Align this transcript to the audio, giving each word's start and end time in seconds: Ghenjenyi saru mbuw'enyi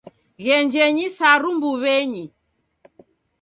Ghenjenyi 0.43 1.05
saru 1.17 1.49
mbuw'enyi 1.55 2.23